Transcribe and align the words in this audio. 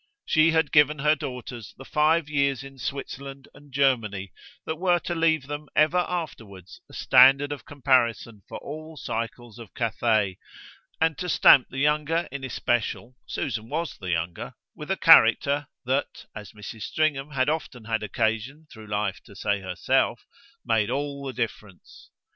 She 0.25 0.49
had 0.49 0.71
given 0.71 0.97
her 0.97 1.13
daughters 1.15 1.75
the 1.77 1.85
five 1.85 2.27
years 2.27 2.63
in 2.63 2.79
Switzerland 2.79 3.47
and 3.53 3.71
Germany 3.71 4.33
that 4.65 4.77
were 4.77 4.97
to 5.01 5.13
leave 5.13 5.45
them 5.45 5.69
ever 5.75 5.99
afterwards 6.09 6.81
a 6.89 6.93
standard 6.95 7.51
of 7.51 7.65
comparison 7.65 8.41
for 8.49 8.57
all 8.63 8.97
cycles 8.97 9.59
of 9.59 9.75
Cathay, 9.75 10.39
and 10.99 11.19
to 11.19 11.29
stamp 11.29 11.67
the 11.69 11.77
younger 11.77 12.27
in 12.31 12.43
especial 12.43 13.15
Susan 13.27 13.69
was 13.69 13.95
the 13.95 14.09
younger 14.09 14.55
with 14.75 14.89
a 14.89 14.97
character, 14.97 15.67
that, 15.85 16.25
as 16.35 16.53
Mrs. 16.53 16.81
Stringham 16.81 17.29
had 17.29 17.47
often 17.47 17.85
had 17.85 18.01
occasion, 18.01 18.65
through 18.73 18.87
life, 18.87 19.21
to 19.25 19.35
say 19.35 19.59
to 19.59 19.67
herself, 19.67 20.25
made 20.65 20.89
all 20.89 21.23
the 21.27 21.31
difference. 21.33 22.09